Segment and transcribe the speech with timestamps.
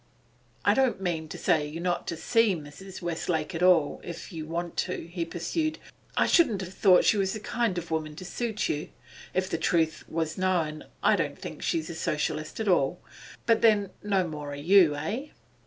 [0.65, 3.03] 'I don't mean to say you're not to see Mrs.
[3.03, 5.77] Westlake at all, if you want to,' he pursued.
[6.17, 8.89] 'I shouldn't have thought she was the kind of woman to suit you.
[9.35, 12.99] If the truth was known, I don't think she's a Socialist at all.
[13.45, 15.27] But then, no more are you, eh?